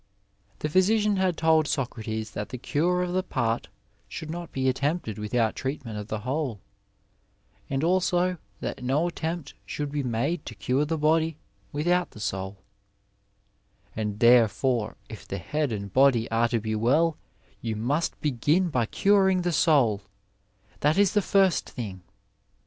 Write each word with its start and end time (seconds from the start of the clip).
63 0.01 0.01
Digitized 0.01 0.33
by 0.33 0.49
Google 0.49 0.53
PHYSIC 0.57 0.63
AND 0.65 0.73
PHYSICIANS 0.73 1.03
cian 1.03 1.21
had 1.21 1.37
told 1.37 1.67
Socrates 1.67 2.31
that 2.31 2.49
the 2.49 2.57
cure 2.57 3.03
of 3.03 3.11
the 3.13 3.23
part 3.23 3.67
should 4.07 4.29
not 4.31 4.51
be 4.51 4.67
attempted 4.69 5.17
without 5.19 5.55
treatment 5.55 5.97
of 5.99 6.07
the 6.07 6.19
whole, 6.21 6.59
and 7.69 7.83
also 7.83 8.37
that 8.61 8.83
no 8.83 9.07
attempt 9.09 9.53
should 9.63 9.91
be 9.91 10.01
made 10.01 10.43
to 10.47 10.55
cure 10.55 10.85
the 10.85 10.97
body 10.97 11.37
without 11.71 12.09
the 12.09 12.19
soul,'' 12.19 12.57
and, 13.95 14.17
therefore, 14.19 14.97
if 15.07 15.27
the 15.27 15.37
head 15.37 15.71
and 15.71 15.93
body 15.93 16.27
are 16.31 16.47
to 16.47 16.59
be 16.59 16.73
well 16.73 17.15
you 17.61 17.75
must 17.75 18.19
begin 18.21 18.69
by 18.69 18.87
curing 18.87 19.43
the 19.43 19.53
soul; 19.53 20.01
that 20.79 20.97
is 20.97 21.13
the 21.13 21.21
first 21.21 21.69
thing. 21.69 22.01